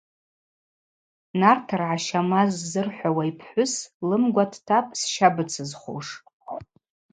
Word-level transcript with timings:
Нартыргӏа 1.39 1.97
Щамаз 2.05 2.49
ззырхӏвауа 2.59 3.23
йпхӏвыс 3.31 3.73
лымгва 4.07 4.43
дтапӏ 4.51 4.95
сща 5.01 5.27
быцызхуш. 5.35 6.07